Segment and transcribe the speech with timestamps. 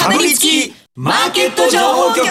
[0.00, 2.26] かぶりつきマーケット情報局。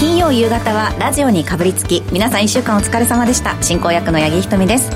[0.00, 3.62] 金曜夕方はラジオにかぶりつき皆さん1週間お疲れ様でした。
[3.62, 4.90] 進行役の八木ひとみです。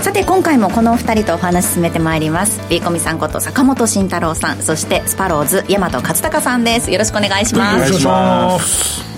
[0.00, 2.60] さて今回もこのお二人とお話進めてまいります。
[2.70, 6.92] ビーコミさんこと坂本慎太郎さんそしてスパローズ大和勝孝さんです。
[6.92, 7.76] よろしくお願いします。
[7.78, 9.11] お願いします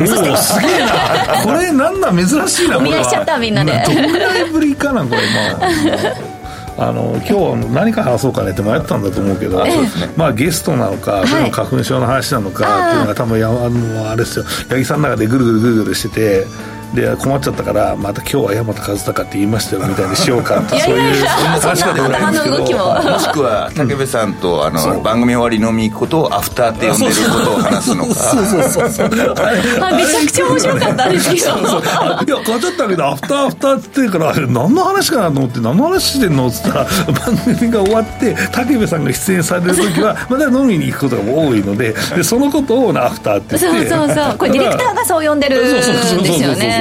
[0.00, 1.42] おおすげえな。
[1.44, 2.10] これなんだ？
[2.12, 3.72] 珍しいなお見合いしちゃったみんなで。
[3.86, 5.20] どのぐらいぶりかなこれ
[5.58, 9.64] まああの今日は何か話そうかねって迷ったんだと思うけど、
[10.14, 14.44] まあゲストなのか、それも花粉症の話なのかっていうのが多分やあのあれですよ。
[14.44, 16.46] 八木さんの中でぐるぐるぐるぐるしてて
[16.94, 23.02] で困っちゃったからまた今日は大和和孝って言いましたよみたいにしようか ってそういう話かでもないんですけども。
[23.02, 28.14] もしくは武部さんとあの番組終わり飲み行くことをアフターって呼んでることを話すのか。
[28.14, 29.10] そうそうそうそう。
[29.80, 31.46] あめちゃくちゃ面白かったんですけど。
[31.46, 36.86] いや変わっちゃったけどアフターアフターって言ってからあれ何の話かなと思って何の話してんのっつったら
[37.26, 43.88] 番組が終わって武部さんが出演される時は また飲みに行くことが多いのででそのことをアフターって言って。
[43.88, 44.38] そうそうそう。
[44.38, 46.75] これディレクターがそう呼んでるんですよね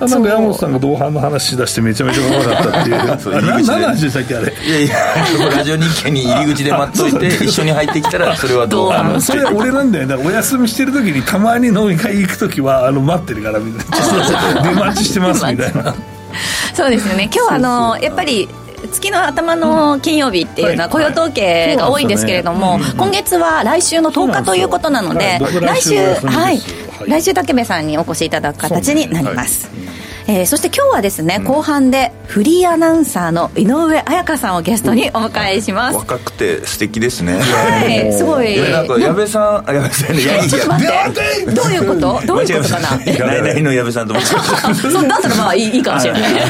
[0.00, 3.42] あなんか山本さんが同伴の話し出してめちゃめちゃ面白かったっていう。
[3.46, 4.52] 何の話でしたっけあれ。
[4.52, 4.96] いやいや
[5.56, 15.94] ラジオ日経に入り口で待っといて 一緒に入ってきたらそれはどうどうあのそれ俺なんだよだからお休みしてる時にたまに飲み会行く時はあの待ってるからみたいな 出待ちしてますみたいな。
[16.74, 17.30] そうですよね。
[17.32, 18.48] 今日はあのやっぱり
[18.92, 25.96] 月の頭の金曜日っていうのは雇用統計が多いんですけれども、今月は来週の10日ということなので来週
[26.26, 26.60] はい
[27.06, 29.70] 来週武部さんにお越しいただく形になります、
[30.26, 35.96] えーそして今日はですね、後半でフリーアナウンサーの井上彩香さんをゲストにお迎えします。
[35.98, 37.34] 若くて素敵ですね。
[37.38, 38.54] はいすごい。
[38.54, 41.52] いやなんか矢部さんあ矢部さんねえちょっと待って。
[41.52, 42.20] どういうこと？
[42.26, 42.96] どういうことかな？
[43.26, 44.36] ナイナイの矢部さんと そ
[44.88, 46.40] うだったらまあいいいいかもしれないいや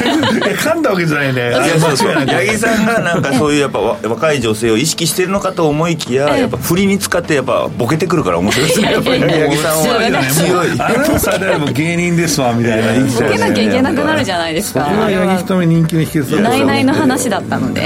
[0.55, 14.85] 噛んだわけじゃないねいやそうそう八木さんがなんかそういうやっぱわ若い女性を意識してるのかと思いきややっぱ振りに使ってやっぱボケてくるから面白いですねやっぱり八木さんは強いアナウンサーであれば芸人ですわみたいな言ってたよねいけなくなるじゃないですか。
[14.85, 17.81] それは八木ひとみ人気の秘訣だナイナイの話だったので、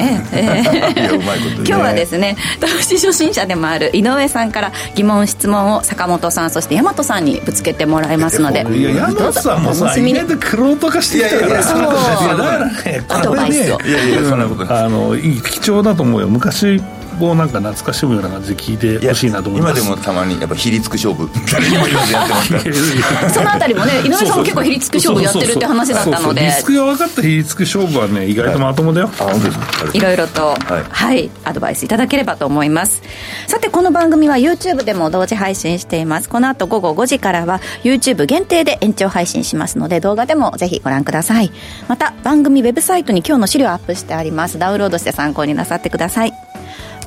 [1.58, 8.66] 今日はですね投資初心者でもある井上さんから疑問質問を坂本さんそして大和さんにぶつけてもらいますので。
[8.78, 11.64] いや山本さんもおさ楽してきたから。
[11.64, 16.28] そうだからねいやいやそんなことないあのいい貴重だと思うよ。
[16.28, 16.82] 昔
[17.28, 19.82] をなんか懐かしむような感じで聞いてほしいなと思います。
[19.82, 21.30] 今でもたまにやっぱひりつく勝負。
[21.52, 23.30] 誰にも言わずやってますから。
[23.30, 33.02] そのあたりもね井上さんも結構ひりつく勝負やってるって話だったのそうそうでリスクが分かった比率く勝負はね意外とまともだよ、あ本当ですかいろいろと、はい、アドバイスいただければと思います。
[33.48, 36.30] さて、この番組は YouTube でも同時配信しています。
[36.30, 41.52] この後午後5時からは YouTube 限定で延長配信しますので、動画でもぜひご覧ください。
[41.88, 44.60] また、番組ウェブサイトに今日の資料をアップしてあります。
[44.60, 46.49] ダウンロードして参考になさってください。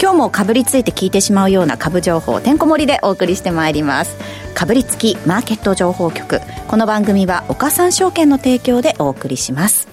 [0.02, 4.16] 今日もかぶりついて聞いてしまうような株情報をてんこ盛りでお送りしてまいります。
[4.52, 6.40] かぶりつきマーケット情報局。
[6.66, 9.86] この番組は岡三証券の提供でお送りします。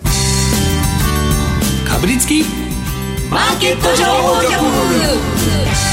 [1.87, 2.43] かぶりつき
[3.29, 5.88] マーケット情報局。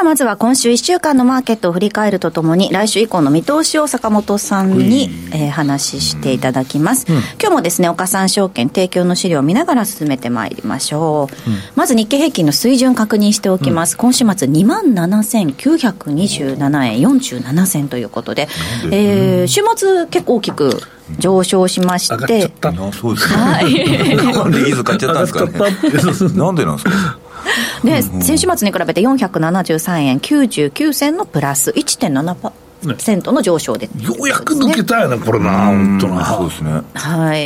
[0.00, 11.28] はまずは今週1週間のマーケットを振り返るとともに来週以降の見通しを坂本さんに、えー話していただきます、今日もですね岡三証券提供の資料を見ながら進めてまいりましょ
[11.76, 18.48] う、まず日経平均の水準確認しておきます、今週末2万7927円47銭ということで、
[18.92, 20.80] えー週末結構大きく
[21.18, 22.68] 上昇しまし上がっちゃてった。
[22.70, 23.74] あそうですはい。
[24.32, 25.52] なんでいず買っちゃったんですかね。
[26.38, 27.18] なんでなんですか？
[27.84, 36.82] で、先週末に比べて473円99銭のプラス1.7%の上昇で、ようやく抜けたよなこれな本当なそうですね。
[36.94, 37.40] はい、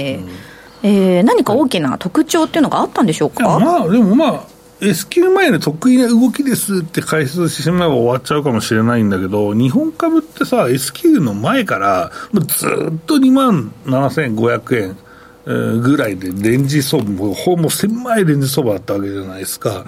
[0.82, 14.96] えー何か大きな特徴っていうのがあったんでしょうか、まあでもまあ S q 前の得意な動きですって解説してしまえば終わっちゃうかもしれないんだけど、日本株ってさ、S q の前から、ずっと2万7500円。
[15.46, 19.84] えーぐらいでレンジ相場、ほぼ狭いレンジ相場だったわけじゃないですか。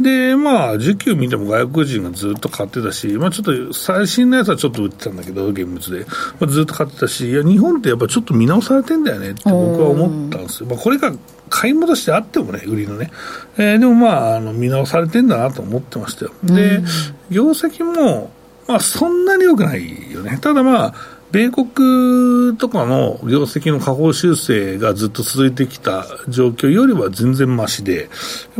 [0.00, 6.04] で、まあ、需給見ても外国人がずっと買ってたし、まあちょっと最新のやつはちょっと売ってたんだけど、現物で。
[6.40, 10.68] まあ、ずっと買ってたし、いや、日本ってやっぱちょっと見直されてんだよねって僕は思ったんですよ。
[10.68, 11.12] まあこれが
[11.48, 13.10] 買い戻してあってもね、売りのね。
[13.56, 16.32] えーでもまあ、あの、見直されてんだなと思ってましたよ。
[16.44, 16.82] で、
[17.30, 18.30] 業績も、
[18.66, 20.38] まあそんなに良くないよね。
[20.42, 20.94] ただまあ、
[21.30, 28.08] 米国とかの業績の下方修正がずっと続いてきた状況よりは全然ましで、やっ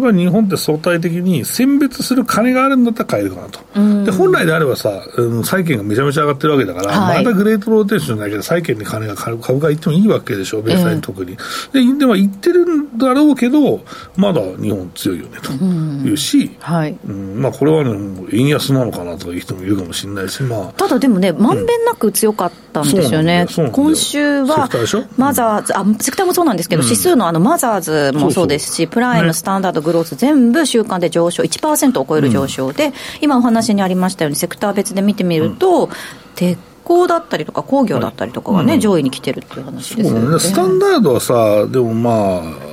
[0.03, 4.05] ぱり日本って相対的に選別する金があるんだったら買えるかなと。
[4.05, 11.33] で本来であればさ、うん、債券がめちゃめちゃ上がってるわけだから、はい、またグレートローテーションだけど、債券に金が株がいってもいいわけでしょ、米債に特に。
[11.33, 13.81] えー、で、でも言ってるんだろうけど、
[14.17, 16.97] まだ日本強いよねというし、はい。
[17.07, 17.41] うん。
[17.41, 24.69] まあ、これはね、円安なのかなとかいう人もいるかもしれないし、まあ、ただでもね、まんべんなく強かったんですよね、うん、今週は
[25.17, 35.89] マザーズ、あセクターもそうなんですけど、指数のあのマザーズもそうですし、プライム、スタンダード、グロース、全部週間で上昇、1%を超える上昇で、今お話にありましたように、セクター別で見てみると、
[36.35, 40.39] 鉄鋼だったりとか工業だったりとかがね、上位に来てるっていう話ですよね。
[40.39, 42.68] スタンダードはさ、でもまあ、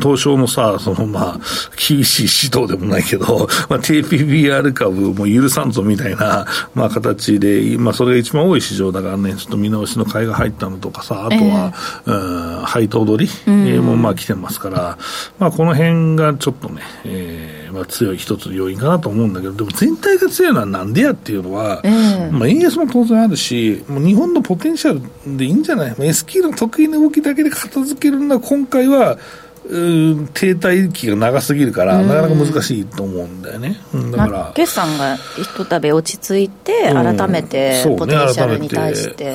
[0.00, 1.40] 東証のさ、そのまあ、
[1.76, 11.72] 厳しい指導でもないけど、まあ、TPBR 株も許さんぞみたいな、まあ、形で、まあ、それが一番多い市場だからね、ちょっと見直しの買いが入ったのとかさ、あとは、
[12.06, 14.98] えー、うん、配当取り、もまあ来てますから、
[15.38, 29.18] まあ、この辺がちょっとね、えー、まあ、強い一つ要因かなと思うんだけど、でも全体が強いのはなんでやっていうのは、えー、まあ、円安も当然あるし、もう日本のポテンシャルでいいんじゃない、まあ、S q の得意な動きだけで片付けるのは、今回は、
[29.68, 33.76] 停滞期が長すぎるから、なかなか難しいと思うんだよね。
[34.12, 34.52] だから。
[34.54, 39.34] 決算がひとたび落ち着いて、改めてポテンシャルに対して、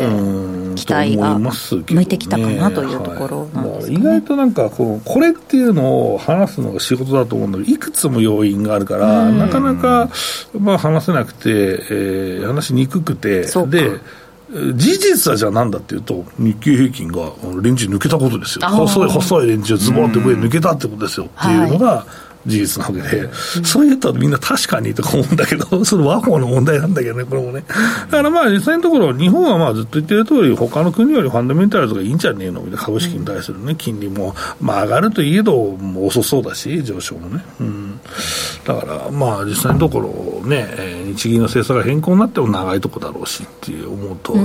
[0.76, 3.96] 期待が向いてきたかなというところなんです、ね。
[3.96, 10.10] 意外となんかこう、これっていうのを話すのが仕事だと思うんだけど、いくつも要因があるから、なかなか、
[10.60, 14.00] まあ、話せなくて、えー、話しにくくて、で、
[14.76, 18.68] 事実はじゃあなんだっていうと、日経平均がレンジ抜けたことですよ。
[18.68, 21.26] 細い細いレンジをズボンって上抜けたってことですよ。
[21.26, 22.06] っていうのが、
[22.46, 23.30] 事実なわけで、
[23.64, 27.64] そういうとみんな確かにとか思うんだけど、 その和法の問題なんだけどね、これもね。
[28.12, 37.44] だからまあ実際のところ、日本はまあずっと言ってる通り、他の国よりファンダメンタルとかいいんじゃねえのみたいな株式に対するね、金利も、まあ上がるといえど、もう遅そうだし、上昇もね。
[37.62, 38.00] うん。
[38.66, 40.68] だからまあ実際のところね、
[41.08, 44.36] 日銀の政策が変更になっても長いとこだろうしっていう思うと、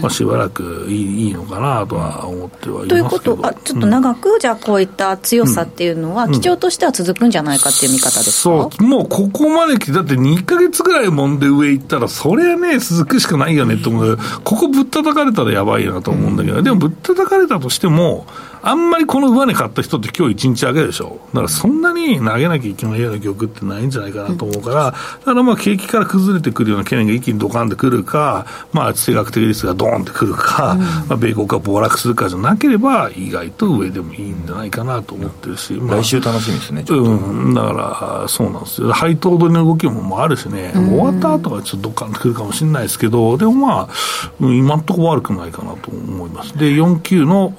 [0.00, 2.88] まあしばらくいいいいのかなとは思ってはいますけど。
[2.88, 14.18] ということあ、ちょっと長く、じゃあこういった強さっていうのは、基調としては続くんじゃないかっていう見方ですそう、もうここまで来て、だって2か月ぐらいもんで上行ったら、それはね、続くしかないよねと思う。
[14.42, 18.26] ここぶったたかれたらやばいなと思うんだけど、でもぶったたかれたとしても、
[18.66, 21.20] あんまりこの上値買った人って今日一日上げるでしょ。
[21.34, 30.76] だからそんなに投げなきゃいけないような曲ってないんじゃないかなと思うから、だからまあ景気から崩れてくるような懸念が一気にドカンってくるか、まあ地政学的リスクがドーンってくるか、
[31.08, 35.74] まあ米国が暴落するかじゃなければ、意外と上でもいいんじゃないかなと思ってるし。
[35.74, 38.92] まあ、来週楽しみですね、うん、だから、そうなんですよ。
[38.92, 43.94] 配当取りの動きももあるしね、終わった後はちょっとドカンってくるかもしれないですけど、でもまあ、
[44.40, 46.56] 今んとこ悪くないかなと思います。
[46.58, 47.54] で、4級の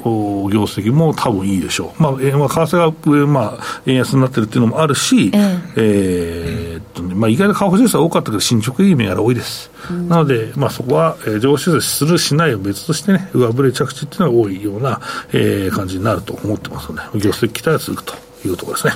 [0.51, 2.01] 業績も多分いいでしょう。
[2.01, 9.72] まあえーまあ、為替が上、まあ、円安になってるっていうのもあるし、えー、えー、っとねまあ、意外と為替手数は多かったけど、進捗いい銘柄多いです。
[9.89, 15.01] うん、なので、まあ、そこは、えー、上昇する、しないを別としてね、上振れ着地っていうのが多いような、
[15.33, 18.94] えー、感じになると思ってますので、業績期待が続くというところですね。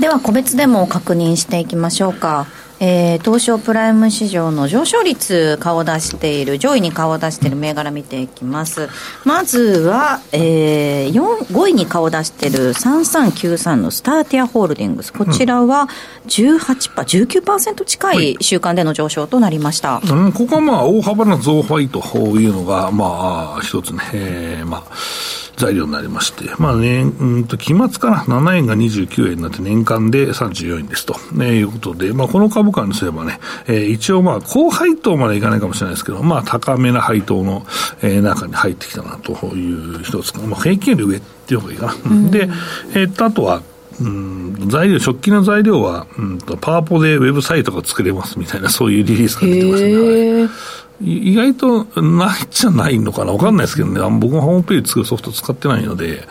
[0.00, 2.46] では、個別でも確認していきましょうか。
[2.82, 8.88] えー、東証プライム市場の上昇率顔を出している上位に顔を出している銘柄見ていきます
[9.26, 15.88] まずは、えー、5位に顔を出している3393のスターティアホールディングスこちらは
[16.26, 22.00] 18%、19%近い週間での上昇となりました、はい、うん、ここはまあ大幅な増配と
[22.40, 37.64] いうのがまあ一つね、えー、まあ材料になりまして、まあね、うんと、期末から7円が29円になって年間で34円ですと、ね、いうことで、まあこの株価にすればね、えー、一応まあ高配当までいかないかもしれないですけど、まあ高めな配当の、
[38.02, 41.94] えー、中に入ってきたなという一つ、まあ平均より上っていうのがいいかな。
[41.94, 42.48] うん、で、
[42.94, 43.62] えー、っと、あとは、
[44.00, 50.80] うん、材料、食器の材料は、うんと、パワポでウェブサイトが作れますみたいな、そういうリリースが出てますね。
[51.00, 56.26] 意外とないじゃないのかな、わかんないですけどね、僕もホームページ作るソフト使ってないので、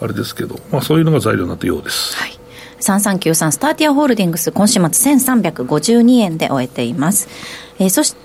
[0.00, 2.16] あれですけど、まあ、そういうのが材料になったようです。
[2.16, 2.38] はい
[2.82, 7.28] 3393スターティアホールディングス今週末1352円で終えています。
[7.78, 8.21] えー、そして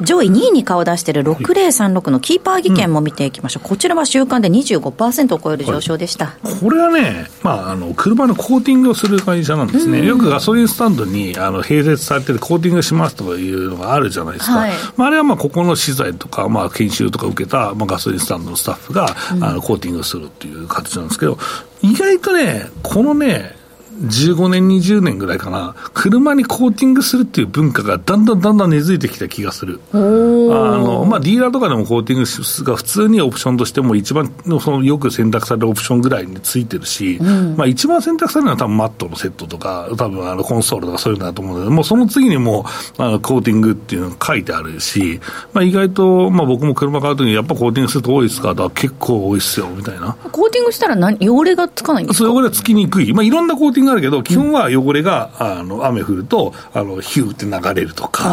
[0.00, 21.38] 上位2位に顔を出している6036のキーパー技研も見ていきましょう、うん、こちらは週間で25%を超える上昇でした、はい、これはね、まあ、あの車のコーティングをする会社なんですね、よくガソリンスタンドにあの併設されてるコーティングしますとかいうのがあるじゃないですか、はい、まあ、あれはまあここの資材とか、まあ、研修とか受けた、まあ、ガソリンスタンドのスタッフが、うん、あのコーティングするっていう形なんですけど、
[21.82, 23.61] 意外とね、このね、
[24.02, 29.80] 15年、20年ぐらいかな、車にコーティングするっていう文化がだんだんだんだん根付いてきた気がする。
[29.92, 42.64] あの、まあ、ディーラーとかでもコーティングが普通にオプションとしても一番のそのよく選択されるオプションぐらいについてるし、うん、まあ、一番選択されるのは多分マットのセットとか、多分あのコンソールとかそういうのだと思うので、もうその次にも
[42.98, 45.20] あのコーティングっていうのが書いてあるし、
[45.52, 48.54] まあ、意外と、まあ、僕も車買うときにやっぱコーティングすると多いですか？
[48.54, 50.14] と結構多いっすよみたいな。
[50.14, 51.16] コーティングしたら何？
[51.28, 52.32] 汚れがつかないんですか？
[52.32, 53.12] 汚れはつきにくい。
[53.12, 58.24] まあ、いろんなコーティングあるけど、基本は汚れが、あの雨降ると、あのヒューって流れるとか、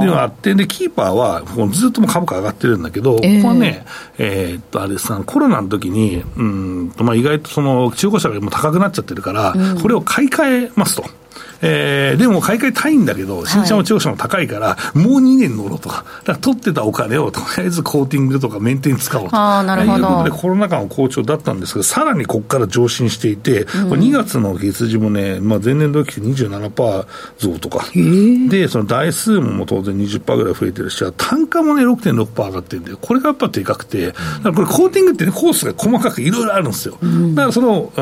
[0.00, 3.84] ではあって、で、キーパーはずっとも株価上がってるんだけど、ここはね、
[4.18, 11.04] えー、っと、あれさ、コロナの時に、うんまあ、意外とその中古車がもう高くなっちゃってるから、うん、これを買い替えますと。
[11.66, 19.36] えー、でも買い替えたいんだけど、新車も中古車も高いから、もう2年乗ろうとか、だから取ってたお金をとりあえずコーティングとかメンテに使おうと。
[19.36, 19.98] あなるほど。
[19.98, 20.00] い。
[20.00, 27.06] うことで、コロナ禍も好調だったんですけど、さらにここから上昇していて、うん、2月の月次もね、まあ、前年同期比27%
[27.38, 27.84] 増とか、
[28.48, 36.98] で、その台数も当然20%ぐらい増えてるし、単価もね、6.6%上がってるんで、これがやっぱでかくて、だからこれ、コーティングってね、コースが細かくいろいろあるんですよ。
[37.02, 37.92] うん、だからその、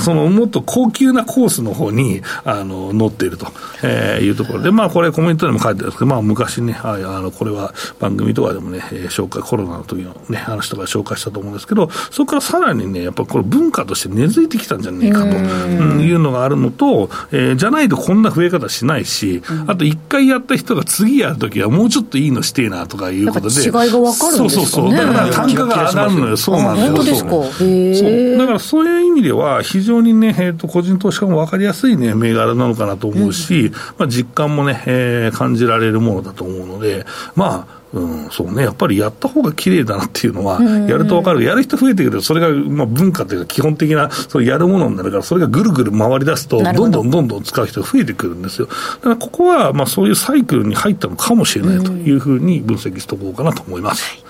[0.00, 3.46] そのもっと高級なコースの方にあの乗っていると。
[3.82, 27.26] えー、いうところで、まあ、これ、コメントでも書いてあるんですけど、まあ、昔ね、はい、あのこれは番組とかでもね、えー、紹介、コロナの時のね、話とか紹介したと思うんですけど、そこからさらにね、やっぱこれ、文化として根付いてきたんじゃねえかと、うん、いうのがあるのと、えー、じゃないとこんな増え方しないし、あと一回やった人が次やるときは、もうちょっといいのしてえなとかいうことで、違いが分かるんですか、ね、そうそうそう、だから単価が上がるのよ、そうなんですよ。
[27.26, 28.38] そう。
[28.38, 46.72] だからそういう意味では、非常にね、えーと、個人投資家も分かりやすいね、銘柄なのかなと思うし、まあ、実感もね、えー、感じられるものだと思うので、まあ、うん、そうね、やっぱりやった方が綺麗だなっていうのは、やると分かる、やる人増えてくると、それがまあ文化というか、基本的な、そうやるものになるから、それがぐるぐる回り出すと、ど。
[46.72, 48.66] んどんどんどん使う人が増えてくるんですよ。
[48.66, 54.25] だからここは、まあ、そういうサイクルに入ったのかもしれないというふうに分析しておこうかなと思います。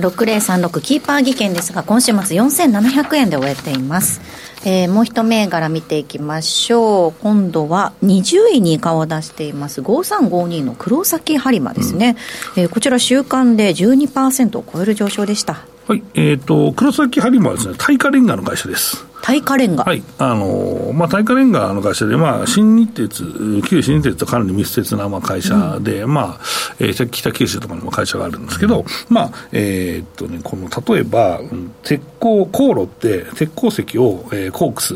[0.00, 4.20] 6036キーパー技研ですが、今週末4700円で終えています。
[4.64, 7.12] えー、もう一銘柄見ていきましょう。
[7.22, 12.16] 今度は20位に顔を出しています5352の黒崎播磨ですね。
[12.56, 15.64] うん、えー、こちら週間で12%を超える上昇でした。
[15.86, 19.09] はい、えっ、ー、と、黒崎播磨はですね、耐火レンガの会社です。
[19.22, 19.84] 耐火レンガ。
[19.84, 20.02] はい。
[20.18, 26.40] あの、まあ、耐火レンガの会社で、まあ、新日鉄、旧新日鉄とかなり密接な、まあ、会社で、うん、まあ、
[26.78, 31.40] えー、北九州とかにも会社があるんですけど、うん、まあ、えー、っとね、この、例えば、
[31.82, 34.94] 鉄鋼、航路って、鉄鉱石を、えー、コークス、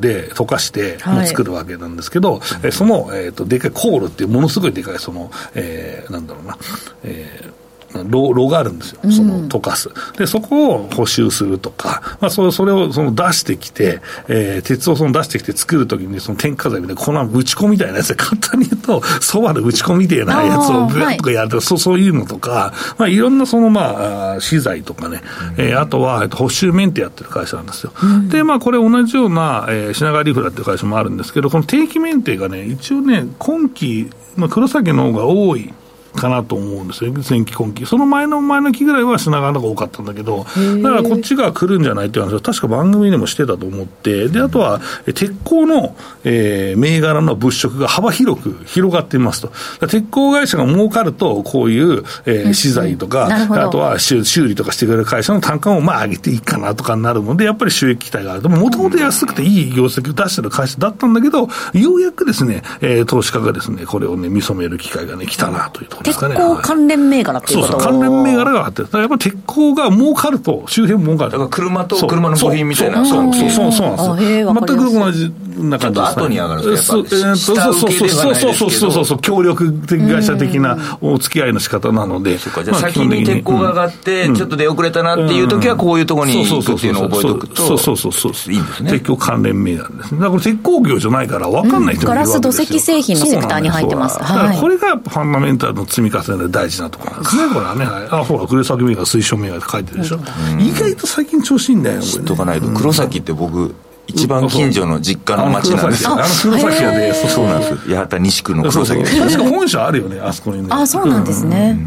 [0.00, 6.58] で溶かして作るわけなんですけど、はい、その、えーと、とでかい航路っていうものすごいでかいその、えー、なんだろうな、
[7.04, 7.61] えー
[8.08, 25.22] 炉炉があるんですよ、その溶かす、でそこを補修するとか、まあ、それそれをその出してきて、えー、鉄をその出してきて作るときに、その添加剤みたいな、この打ち込みみたいなやつで、簡単に言うと、そばで打ち込みみたいなやつをぐっとかやると、はい、そうそういうのとか、まあ、いろんなその、まあ、資材とかね、
[25.56, 27.92] うん、えー、あとは、えっと、補修メンテやってる会社なんですよ。
[28.02, 35.72] うん、で、まあ、これ同じような、えー、品川リフラっていう会社もあるんですけど、この定期メンテがね、一応ね、今期、まあ、黒崎の方が多い。
[36.14, 37.86] かなと思うんですよ、前期、今期。
[37.86, 40.44] その前の前の期ぐらいは品川の方が多かったんだけど、
[40.82, 49.52] だからこっちが来るんじゃないっていう話は、確か番組でもしてたと思って、で、あとは、鉄鋼の、えー、銘柄の物色が幅広く広がっていますと。
[49.86, 58.48] 鉄鋼会社が儲かると、こういう、えー、資材とか、あとは修理とかしてくれる会社の単価をまあ上げていいかなとかになるので、やっぱり収益期待がある。
[58.48, 66.34] もともと安くていい業績を出してる会社だったんだけど、ようやくですね、えー、投資家がですね、これをね、見初める機会がね、来たなというところですかね。
[66.36, 71.30] 鉄鋼関連銘柄っていうことそうそう、関連銘柄があって、やっぱり鉄鋼が儲かると、周辺も儲かる。
[71.32, 73.04] だから車と車の部品みたいな。
[73.04, 74.54] そうそうそうそうなんですよ。
[74.54, 82.38] 全く同じな感じです、後に上がるんですか、やっぱ、そうそうそうそうそうそう、協力的会社的なお付き合いの仕方なので。
[82.38, 87.62] そうか、じゃあ先に鉄鋼が上がって、ちょっと出遅れたなっていう時は、こういうところに行くっていうのを覚えておくと。
[87.62, 88.52] そうそうそうそう。
[88.52, 88.92] いいんですね。
[88.92, 90.20] 鉄鋼関連銘柄ですね。
[90.20, 94.18] だから鉄鋼業じゃないから分かんない人ガラス土石製品のセクターに入ってます。
[94.22, 94.58] はい。
[94.58, 97.86] これがファンダメンタルの積み重ねで大事なところなんですね、これはね。
[98.10, 100.20] あ、ほら、黒崎銘柄、推奨銘柄って書いてるでしょ。
[100.58, 102.68] 意外と最近調子いいんだよ、知っとかないと。
[102.68, 103.74] 黒崎って僕、
[104.06, 106.12] 一番近所の実家の町なんですよ。
[106.12, 107.76] あの黒崎屋で、そうなんです。
[107.94, 109.02] 八幡西区の黒崎。
[109.02, 110.68] 確か本社あるよね、あそこにね。
[110.70, 111.78] あ、そうなんですね。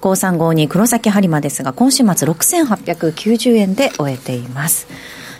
[0.00, 4.86] 5352黒崎播磨ですが、今週末6890円で終えています。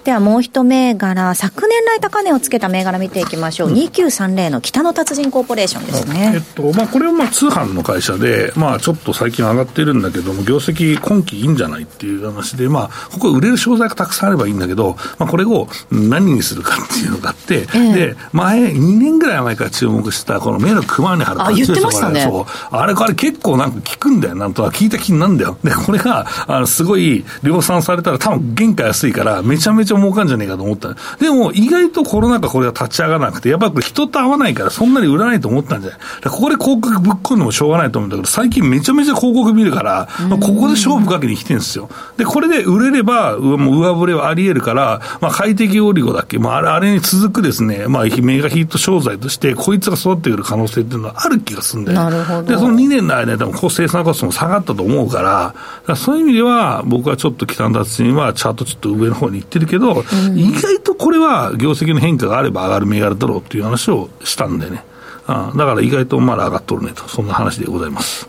[0.05, 3.69] ではもう一銘柄、昨年来高値をつけた銘柄見ていきましょう。
[3.69, 6.33] うん、2930の北の達人コーポレーションですね。
[6.35, 22.23] えっと、まあ、これはまあ通販の会社で、まあ、ちょっと最近上がってるんだけども、業績今期いいんじゃないっていう話で、まあ、ここ売れる商材がたくさんあればいいんだけど、まあ、これを何にするかっていうのがあって、えー、で、前、2年ぐらい前から注目した、この目の熊に貼るあ、言ってましたね。
[22.23, 22.47] そう。
[22.71, 25.59] あれ、あれ結構なんか効くんだよ、なんとは聞いた気になるんだよ。
[25.63, 30.95] で、これが、あの、すごい量産されたら多分原価安いから、めちゃめちゃ儲かんじゃねえかと思った。
[31.21, 41.89] でも、意外とコロナ禍これは立ち上がらなくて、やっぱり人と会わないからそんなに売らないと思ったんじゃないここで広告ぶっ込んでもしょうがないと思うんだけど、最近めちゃめちゃ広告見るから、まあ、ここで勝負かけに来てるんですよ。
[42.17, 51.99] で、これで売れれば、もう上振れはあり得るから、まあ、快適オリゴだっけ、まあ、あれあれに続くですね、まあ、メガヒット商材として、こいつが育ってくる可能性っていうのはある気がするんだよ。
[51.99, 52.43] なるほど。
[52.43, 55.55] で、その2年の間でも生産コストも下がったと思うから、か
[55.89, 64.85] らそういう意味では、僕はちょっと北の達人はチャートちょっと上の方に行ってるけど、うん、意外とこれは業績の変化があれば上がる銘柄だろうっていう話をしたんでね。
[65.27, 68.29] あだから意外とまだ上がっとるねと、そんな話でございます。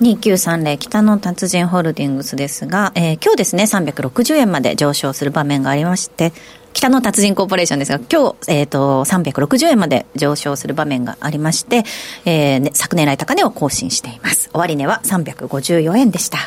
[0.00, 6.32] 2930北の達人ホールディングスですが、えー、今日ですね、360円まで上昇する場面がありまして、
[6.72, 11.84] 北の達人コーポレーションですが、今日、えっ、ー、と、360円まで上昇する場面がありまして、
[12.24, 14.50] えー、ね、昨年来高値を更新しています。
[14.52, 16.38] 終値は354円でした。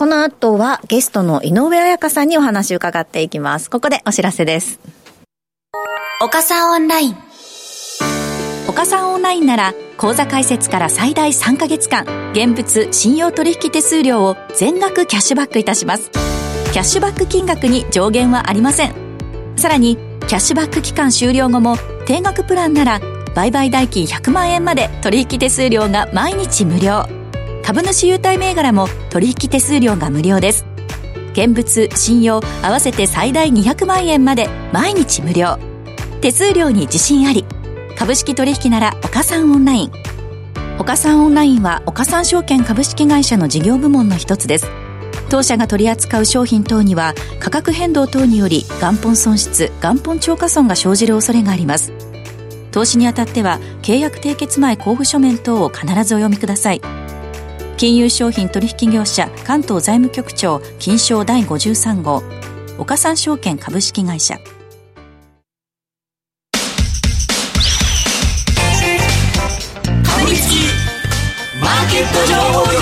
[0.00, 3.68] この後はゲストの井上彩香さんにお話を伺っていきます。
[3.68, 4.80] ここでお知らせです。
[6.22, 7.16] 岡さんオンライン。
[8.66, 16.10] 岡さんオンラインなら、口座開設から最大3ヶ月間、現物信用取引手数料を全額キャッシュバックいたします。
[16.72, 18.94] キャッシュバック金額に上限はありません。
[19.56, 21.76] さらに、キャッシュバック期間終了後も、
[22.06, 23.00] 定額プランなら、
[23.34, 27.19] 売買代金100万円まで取引手数料が毎日無料。
[27.70, 30.66] 株主優待銘柄も取引手数料が無料です。
[31.34, 35.56] 現物、信用、合わせて最大200万円まで毎日無料。
[36.20, 37.44] 手数料に自信あり。
[37.96, 39.92] 株式取引なら岡三オンライン。
[40.80, 44.66] 岡三オンラインは岡三証券株式会社の事業部門の一つです。
[45.28, 51.92] 当社が取り扱う商品等には価格変動等により元本損失元本超過損が生じる恐れがあります
[52.72, 56.99] 投資にあたっては契約締結前交付書面等を必ずお読みください
[57.80, 62.22] 金融商品取引業者関東財務局長金賞第53号
[62.76, 64.38] 岡三証券株式会社
[70.04, 70.66] 株式
[71.58, 72.80] マーケット情報局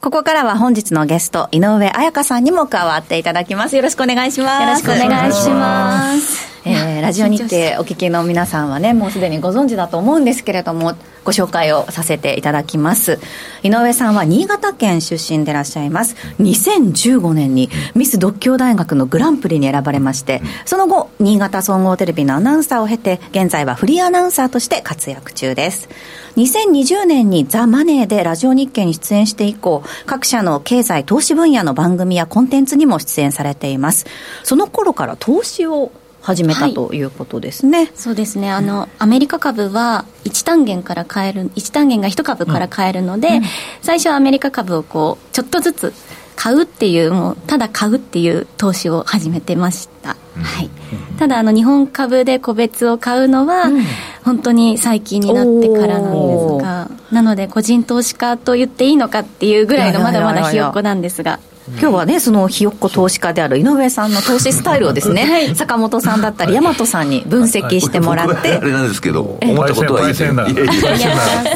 [0.00, 3.76] ここからは本日のゲスト、井上彩香さんにも加わっていただきます。
[3.76, 4.62] よろしくお願いします。
[4.62, 6.49] よろしくお願いします。
[6.64, 10.94] えー、 ラジオ日程お聞きの皆さんはね、もうすでにご存知だと思うんですけれども、
[11.24, 13.18] ご紹介をさせていただきます。
[13.62, 16.16] 井上さんは新潟県出身でいらっしゃいます。
[16.40, 25.88] 2015年にミス独協大学のグランプリに選ばれまして、その後、新潟総合テレビのアナウンサーを経て、現在はフリーアナウンサーとして活躍中です。
[26.36, 34.06] 2020年にザ・マネーでラジオ日経に出演して以降、各社の経済投資分野の番組やコンテンツにも出演されています。
[34.42, 35.92] その頃から投資を
[36.30, 37.90] 始めた、はい、ということですね。
[37.94, 38.50] そうですね。
[38.50, 43.42] あの、アメリカ株は1単元から買える、1単元が1株から買えるので、うん、
[43.82, 45.92] 最初はアメリカ株をこう、ちょっとずつ
[46.36, 50.16] 買うっていう、もう、ただ買うっていう投資を始めてました。
[50.36, 50.70] うん、はい。
[51.18, 53.82] ただ、あの、日本株で個別を買うのは、うん、
[54.24, 61.40] 本当に最近になってからなんですが、なので、個人投資家と言っていいのかっていうぐらいのまだまだひよっこなんですが。
[61.78, 68.56] 今日はね、そのひよっこ投資家である井上さんの投資スタイルをですね、はい、坂本さんだったり、大和さんに分析してもらって。
[68.56, 70.14] あれなんですけど、思ったことはい。
[70.14, 70.22] す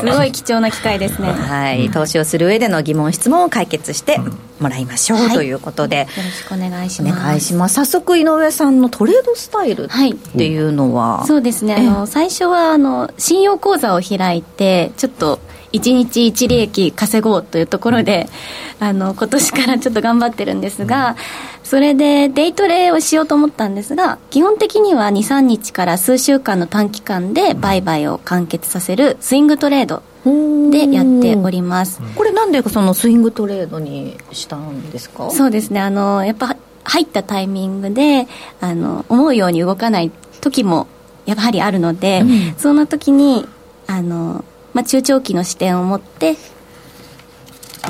[0.04, 1.32] ごい貴重な機会ですね。
[1.32, 4.20] はい、投資をする上での疑問、質問を解決して
[4.60, 7.20] もらいましょう、ということで、よろしくお願いします。
[7.20, 7.74] お願いします。
[7.74, 9.88] 早速、井上さんのトレードスタイルっ
[10.36, 15.40] ていうのは、そうですね、あの最初はあの信用口座を開いて、ちょっと、
[15.74, 18.28] 1日1利益稼ごうというところで、
[18.80, 21.16] あの今年からちょっと頑張ってるんですが、
[21.62, 30.02] それでデイトレをしようと思ったんですが、基本的には2、3日から数週間の短期間で売買を完結させるスイングトレード
[30.70, 32.00] でやっております。
[32.14, 35.30] これなんでそのスイングトレードにしたんですか？
[35.30, 38.28] そうですね、あの、やっぱ入ったタイミングで、
[38.60, 40.10] あの、思うように動かない
[40.40, 40.86] 時も
[41.24, 43.46] やはりあるので、うん、そんな時に、
[43.86, 46.36] あの、まあ、中長期の視点を持って、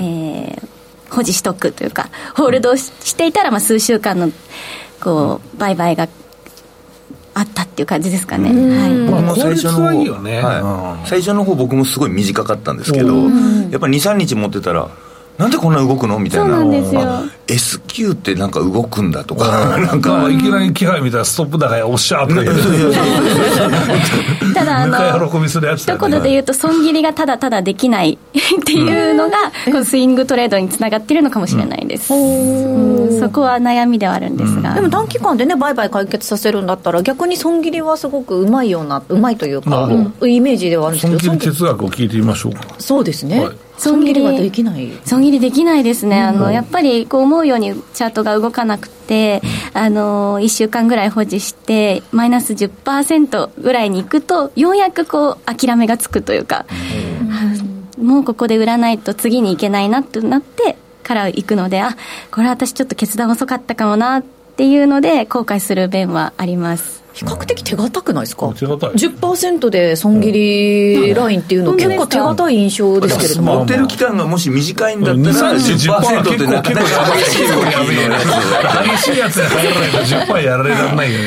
[0.01, 0.69] えー、
[1.11, 4.31] 保持しとくというか、ホールドしていたら、まあ、数週間の、
[5.01, 6.09] こう、売買が
[7.35, 8.51] あったっていう感じですかね。
[8.51, 8.91] はい。
[9.23, 11.09] まあ、最初の方いいよね、はい。
[11.09, 14.89] 最初の方僕もすごい短かったんですけど、やっぱり2、3日持ってたら、
[15.37, 16.19] なんでこんな動くの？
[16.19, 16.47] みたいな。
[16.47, 17.01] そうなんですよ。
[17.03, 19.77] あ S q ってなんか動くんだとか。
[19.79, 20.15] なんか。
[20.15, 22.63] かいきなり気配見たらストップ高やおっしゃーとか言って
[24.55, 28.19] ただあの喜びするやつね言で言うと損切りがただただできないっ
[28.65, 33.21] ていうのが、このスイングトレードにつながってるのかもしれないです、うん。
[33.21, 39.89] そこは悩みではあるんですが、でも短期間でね売買解決させるんだったら逆に損切りはすごくうまいようなうまいというか、
[40.23, 42.61] イメージではあるんです損けど切り哲学を聞いてみましょうか。
[42.79, 44.93] そうですね、はい損切りはできない。
[45.05, 56.67] 損切りできないですね、あのやっぱりこう思うようにチャートが動かなくて、あの1週間ぐらい保持して、マイナス10%ぐらいに行くと、ようやくこう諦めがつくというか、
[57.99, 61.97] もうここで売らないと次に行けないなってなってから行くので、あ
[62.31, 64.23] これは私ちょっと決断遅かったかもなっ
[64.57, 67.04] ていうので、後悔する面はあります。
[67.15, 68.53] 比較的手堅くないですか？
[68.59, 68.91] 手堅い。
[68.91, 71.77] 10%で損切りラインっていうの、うん。
[71.77, 73.43] 結構手堅い印象ですけれど。
[73.43, 75.25] も、まあ持ってる期間がもし短いんだったら
[75.55, 78.21] 2 3 10%ってなかなか激しい動きやべえのや。
[78.21, 81.21] つ激しいやつに入らないと10%やられられないよ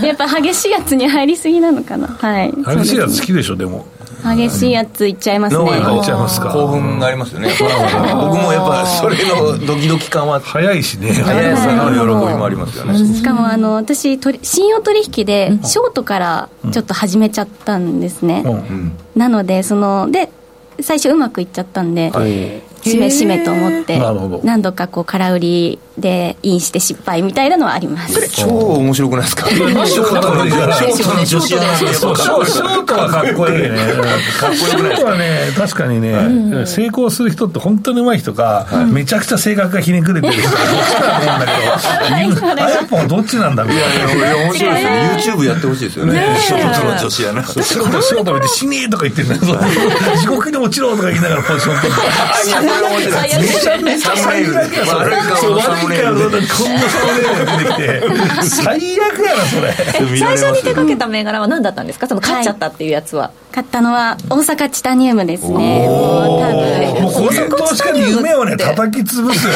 [0.00, 0.06] ね。
[0.08, 2.06] やっぱ激しいやつに入りすぎなのかな。
[2.08, 2.52] はい。
[2.78, 3.84] 激しいやつ好きでしょでも
[4.24, 5.64] 激しいやついっちゃいますね。
[5.64, 6.52] のやっぱいっちゃいますか？
[6.52, 7.50] 興奮がありますよね。
[7.58, 10.40] 僕もやっぱそれのドキドキ感は。
[10.40, 11.12] 早いしね。
[11.12, 13.14] 早さの喜びもありますよね。
[13.14, 18.98] しかもあの私信用取引でショートからちょっと始めちゃったんですね、うん。
[19.16, 20.30] なのでそので
[20.80, 22.10] 最初うまくいっちゃったんで、
[22.82, 24.40] しめしめと思ってなるほど。
[24.44, 28.28] 何度かこう空売りでインして失敗みたいなのはあります。
[28.30, 29.48] 超面白くないですか？
[29.48, 30.46] ショートの女
[31.40, 33.22] 子ショートはか？
[33.22, 33.68] っこいいね。
[34.56, 35.86] ショートはね確か？
[35.86, 44.12] にね、成功する人って本当に上手い人か、めちゃくちゃ性格がひねくれてる人かどっちだと思うんだけど あやっぱどっちなんだみたいな。
[44.14, 45.34] いやいや面白いですね。
[45.34, 46.36] YouTube やってほしいですよね。
[46.40, 48.96] ショートの女子アナショートショート見て死ねえと。
[48.96, 54.76] か言ってるんだよそう地獄に落ちろとか言いながらポジション取っていやこれ面白いめちゃめちゃサムネイル悪い
[55.38, 62.06] そう顔のサムネイル悪いからこんなサムネイ出てきて最悪やなそれ最初に手掛けた銘柄は何だったんですか？
[62.08, 65.86] その勝っちゃったっていうやつは、買ったのは大阪チタニウムですね。
[65.86, 69.52] もう多分もうこの投資家に夢をね叩き潰すよ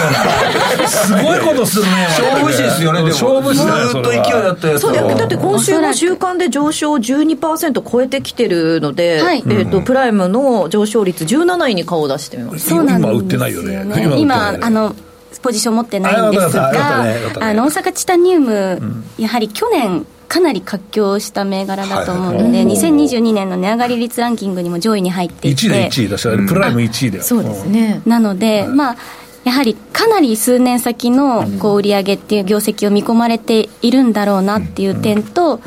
[0.79, 0.89] うな。
[0.89, 1.91] すごいことするね。
[2.09, 3.09] 勝負師ですよねでも。
[3.11, 9.39] 勝負師だよずーっと勢いだったやつそうだよだって今週の週間で上昇12%超えてきてるので、はい。
[9.39, 12.69] えー、とプライムの上昇率17位に顔を出してみます。
[12.69, 13.85] そうなん 今売ってないよね。
[14.19, 14.95] 今あの
[15.43, 25.63] ポジション持ってないんですがったねの大阪チタニウム、やはり去年かなり活況した銘柄だと思うので、2022年の値上がり率ランキングにも上位に入っていて。
[25.63, 27.23] 1位で1位だしプライム1位だよ。
[27.23, 28.97] そうですね、なので、まあ
[29.45, 35.61] やはりかなり数年先のこう売上っていう業績を見込まれているんだろうなっていう点と、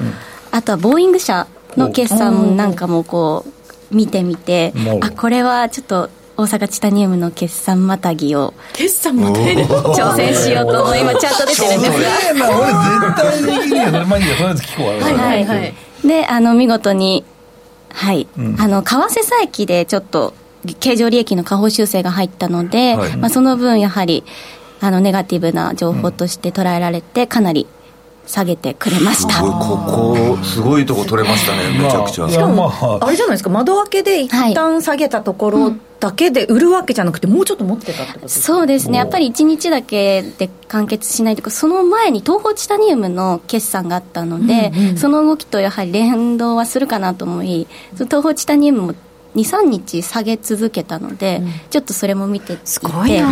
[0.51, 1.47] あとはボーイング社
[1.77, 3.45] の決算なんかもこ
[3.91, 9.65] う見てみてあこれはちょっと大阪チタニウムの決算またぎを決算またいで。
[9.65, 11.99] 挑戦しようと思い今チャート出てるんですが。
[11.99, 12.67] ええな俺
[13.01, 15.73] 絶対できねえよそれまあいいやとりあえず聞こうはいはいはい。
[16.05, 17.25] であの見事に
[17.91, 20.33] はい、あの為替差益でちょっと
[20.79, 23.17] 経常利益の下方修正が入ったので、はい。
[23.17, 24.23] まあ、その分やはり
[24.79, 27.67] あのネガティブな情報として捉えられてかなり
[28.25, 31.77] 下げてくれました、ここすごいとこ取れましたね。
[31.77, 32.25] めちゃくちゃ。
[32.25, 33.49] まあいやまああれじゃないですか。
[33.49, 38.45] 窓開けで一旦下げたところだけで売るわけじゃなくてもうちょっと持ってたってことですか？
[38.45, 38.97] そうですね。
[38.97, 48.93] やっぱり1日だけで完結しないというかその前に東宝チタニウムの決算があったので、その動きとやはり連動はするかなと思いその東宝チタニウムも
[49.35, 53.27] 23日下げ続けたので、ちょっとそれも見てすごいな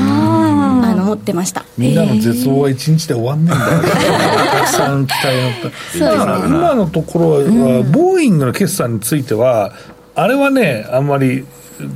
[0.91, 1.65] あの持ってました。
[1.77, 3.81] みんなの絶望は一日で終わんねえんだよ。
[3.81, 7.37] たくさん期待があったそうですねだから今のところは、
[7.83, 9.73] ボーイングの決算については
[10.13, 11.45] あれはねあんまり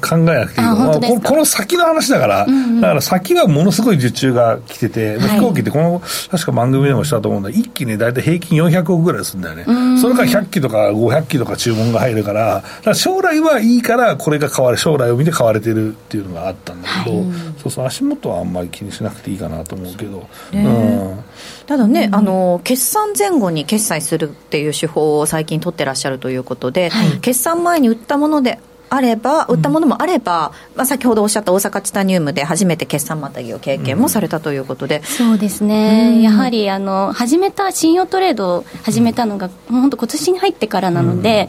[0.01, 5.29] 考えなくていいあここの先の話だから、だから先はものすごい受注が来てて、はい。
[5.29, 7.49] 飛行機ってこの確か番組でもしたと思うんだ。
[7.49, 9.65] 一機ね大体平均400億ぐらいするんだよね、
[9.99, 12.63] それから100機とか500機とか注文が入るから
[12.93, 17.23] 将来はいいからこれが買われ将来を見て買われてるっていうのがあったんだけど、
[17.61, 21.23] そうそう足元はあんまり気にしなくていいかなと思うけど、うん。
[21.65, 26.91] ただね、あの決算前後に決済するっていう手法を最近取ってらっしゃるということで、
[27.21, 28.59] 決算前に売ったもので
[28.93, 41.47] あれば売ったものもあれば、まあ、先ほどおっしゃった大阪チタニウムで初めて決算またぎを経験もされたということで、そうですね、やはりあの始めた信用トレードを始めたのが、もう本当、今年に入ってからなので、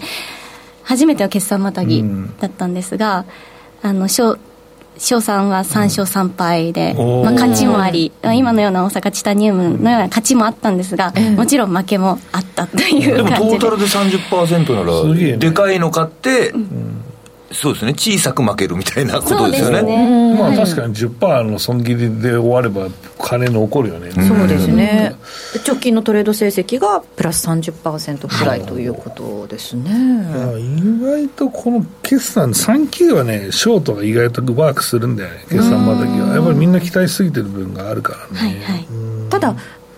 [0.85, 2.05] 初めての決算またぎ
[2.39, 3.25] だったんですが、
[3.83, 4.39] あの翔
[4.99, 13.57] 翔さんは3勝3敗で、まあ、勝ちもあり、今のような大阪チタニウムのような勝ちもあったんですが、もちろん負けもあったという感じで。
[13.57, 16.55] ータルで30%ならでかいの買って
[17.53, 17.93] そうですね。
[17.93, 19.83] 小さく負けるみたいなことですよね。
[19.83, 22.89] ねまあ確かに10%の損切りで終われば
[23.19, 25.15] 金残るよね、そうですね、
[25.67, 29.91] 直近のトレード成績がプラス30%くらいということですね、
[30.59, 36.35] 意外とこの決算、3級はね、ショートが意外とワークするんだよね、決算またぎは。
[36.35, 38.25] やっぱりみんな期待しすぎてる部分があるからね。
[38.33, 38.87] はいはい。
[39.31, 39.55] ただ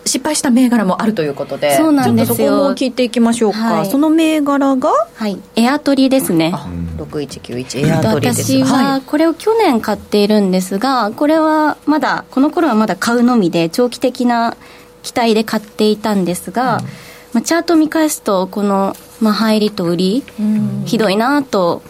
[0.06, 2.36] 失敗した銘柄もあるということでそうなんですよ。
[2.36, 3.90] ちょっとそこも聞いていきましょうか、はい。
[3.90, 4.90] その銘柄が？
[5.14, 5.40] はい。
[5.56, 6.52] エアトリですね。
[6.54, 6.68] あ
[7.06, 8.52] 6191エアトリです。
[8.52, 14.56] 私はこれを去年買っているんですがこれはまだこの頃はまだ買うのみで長期的な
[15.02, 16.80] 期待で買っていたんですが、
[17.32, 20.24] まあ、チャート見返すとこの、まあ、入りと売り、
[20.86, 21.82] ひどいなと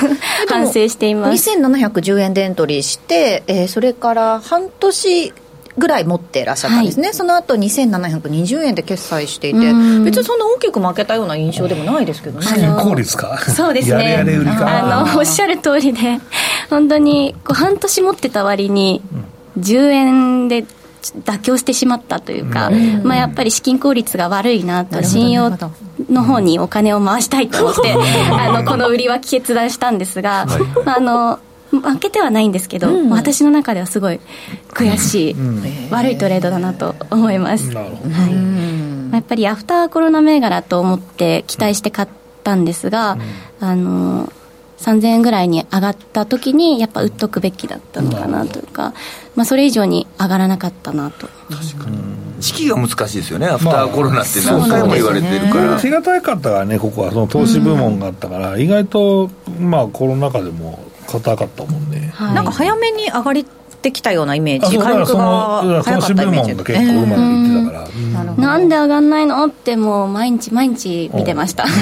[0.48, 1.50] 反省しています。
[1.50, 5.34] 2710円でエントリーして、えーそれから半年
[5.78, 10.04] ぐらい持ってらっしゃったんですね、その後2720円で決済していてうん。
[10.04, 12.46] 別にそんな大きく負けたような印象でもないですけどね。
[12.46, 13.38] 資金効率か？
[13.38, 13.94] そうですね。
[13.94, 15.00] やれやれ売りか？
[15.00, 16.18] あのおっしゃる通りで
[16.70, 19.02] 本当にこう半年持ってた割に
[19.58, 20.64] 10円で
[21.02, 22.70] 妥協してしまったというか、
[23.02, 25.50] まあ、やっぱり資金効率が悪いなと信用
[26.08, 27.92] の方にお金を回したいと思って
[28.30, 30.46] あのこの売りは決断したんですが、
[30.84, 31.40] まあ、あの
[31.80, 34.20] 負けてはないんですけど、私の中ではすごい
[34.70, 35.36] 悔しい、
[35.90, 38.10] 悪いトレードだなと思います、なるほど。
[38.10, 38.18] ま
[39.12, 42.08] あやっぱりアフターコロナ銘柄と思って期待して買っ
[42.44, 43.18] たんですが、
[43.60, 44.32] あの
[44.82, 48.92] 3000円ぐらいに上がった時にやっぱ売っとくべきだったのかなというか、
[49.36, 51.28] まあ、それ以上に上がらなかったなと。
[52.40, 57.12] 時期が難しいですよねアフターコロナって何回も言われてるかこれら手堅かったからね、ここは。
[57.12, 59.30] その投資部門があったから、意外と、
[59.60, 60.80] まあ、コロナ禍でも
[61.20, 62.10] 硬かったもんね。
[62.14, 62.34] はい。
[62.34, 63.44] なんか早めに上がっ
[63.82, 67.88] てきたようなイメーあそうだからそジ回復がの早かったイメージ結構うまくいってたから。
[67.88, 68.12] うん。
[68.12, 68.42] なるほど。
[68.42, 69.46] なんで上がんないの？
[69.46, 71.64] ってもう毎日毎日見てました。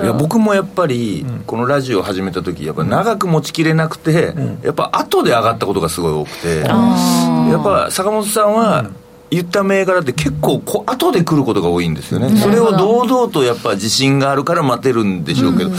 [0.00, 8.86] や僕もやっぱりこのラジオを始めた時やっぱ長く持ちきれなくて、やっぱ後で上がったことがすごい多くて、やっぱ坂本さんは
[9.30, 15.70] 言った銘柄って結構こ後で来ることが多いんですよね、それを堂々とやっぱ自信があるから待てるんでしょうけど、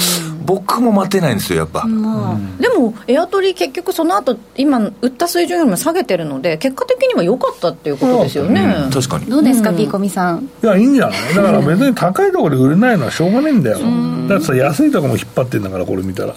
[0.50, 9.28] 僕も待てないんですよやっぱ、もうでもエアトリ結局その後今売った水準よりも下げてるので結果的には良かったっていうことですよね、確かに。
[9.28, 10.50] どうですか、ピーコミさん？
[10.64, 11.36] いや、いいんじゃない？
[11.36, 13.78] だから別に高いところで売れないのはしょうがないんだよ。
[14.28, 16.34] だってさ、安いとこも引っ張ってんだから、これ見たら。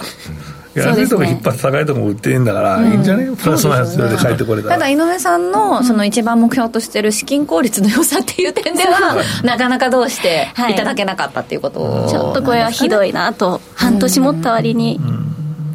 [0.74, 3.30] 安いとこ引っ張って高いとこも売っていいんだから、いいんじゃね？
[3.36, 4.74] プラスのやつで帰ってこれたら。
[4.74, 15.00] ただ井上さんのその一番目標としてる資金効率の良さっていう点ではなかなかどうしていただけなかったっていうことちょっとこれはひどいなと半年持った割に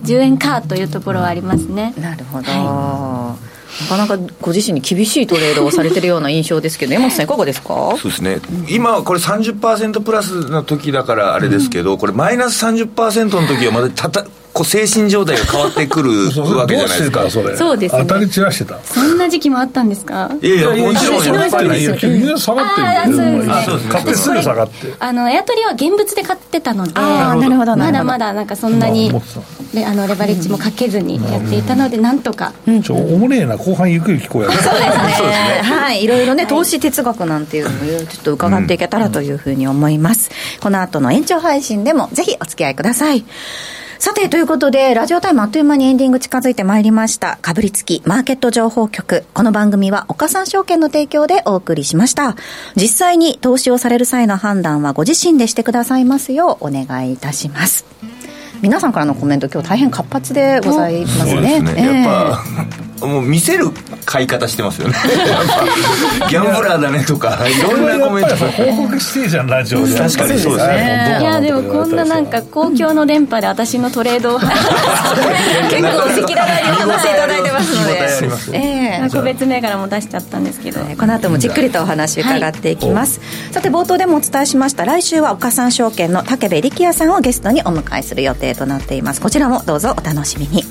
[0.04, 1.94] 10円かというところはありますね。
[2.00, 3.36] なるほど、な
[3.90, 7.96] かなかご自身に厳しいトレードをされてるような印象ですけど山本さんいかがですか？
[7.98, 8.40] そうですね。
[8.70, 14.26] 今はこれ30%プラスの時だからあれですけど、これマイナス30%の時はまだたた
[14.58, 16.10] こう精神状態が変わってくる
[16.58, 17.24] わけじゃないですか。
[17.26, 17.42] たそ
[17.74, 18.06] うですね。
[18.08, 18.80] 当たり散らしてた。
[18.84, 20.32] そんな時期もあったんですか？
[20.42, 23.60] いやいやもちろんやっぱりね、いや急に下がってるんだよ。
[23.60, 23.92] あそうですね。
[23.92, 24.94] 買ってすぐ下がって。
[25.00, 28.04] あのエアトリは現物で買ってたのであーなるほどなるほど。
[28.04, 29.22] まだまだなんかそんなにま
[29.88, 32.54] あのレバレッジもかけずにやっていたのでなんとか。
[32.84, 34.52] ちょ、おもれえな、後半ゆっくり聞こえる。
[34.54, 35.62] そうですね。
[35.64, 36.04] はい。
[36.04, 40.30] いろいろね投資哲学なんていうのもちょっと伺っていけたらというふうに思います、
[40.62, 43.24] この後の延長配信でもぜひお付き合いください
[44.00, 47.40] さて、ということで、ラジオタイムあっという間にエンディング近づいてまいりました。
[47.42, 49.26] かぶりつきマーケット情報局。
[49.34, 52.36] この番組は岡三証券の提供でお送りしました。
[52.76, 57.86] 実際に投資をされる際の判断はご自身でしてくださいますようお願いいたします。
[58.62, 61.62] 皆さんからのコメント今日大変活発でございますね。
[61.62, 62.06] ですね、やっ
[63.00, 63.66] ぱもう見せる
[64.06, 64.96] 買い方してますよね。
[65.28, 69.96] やっぱギャンブラーだねとかいろんなコメント報告してえじゃん、ラジオで。
[69.96, 70.40] 確かに。
[70.40, 71.18] そうですね。
[71.20, 79.10] いやでもこんななんか公共の電波で私のトレードを 結構赤裸々にお話しいただいてますので、 ええ。
[79.12, 80.82] 個別銘柄も出しちゃったんですけど。
[80.98, 83.20] この後もじっくりとお話伺っていきます、
[83.52, 84.86] さて冒頭でもお伝えしました。
[84.86, 89.22] 来週は岡三証券の武部力也さんをゲストにお迎えする予定となっています。
[89.22, 90.64] こちらもどうぞお楽しみに。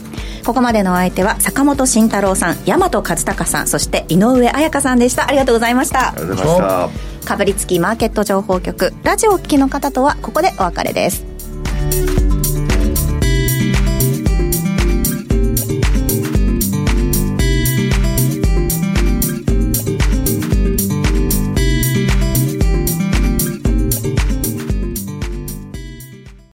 [0.44, 5.26] ここまでのお相手は坂本慎太郎さん大和和孝さんそして井上彩香さんでした。
[5.26, 6.10] ありがとうございました。
[6.10, 7.26] ありがとうございました。
[7.26, 11.35] かぶりつきマーケット情報局ラジオをお聞きの方とはここでお別れです